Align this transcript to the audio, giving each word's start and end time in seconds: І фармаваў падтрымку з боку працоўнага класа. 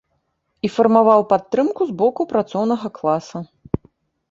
І 0.67 0.71
фармаваў 0.77 1.21
падтрымку 1.35 1.81
з 1.91 1.95
боку 2.01 2.21
працоўнага 2.33 2.87
класа. 2.99 3.37